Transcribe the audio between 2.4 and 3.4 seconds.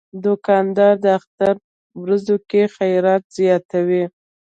کې خیرات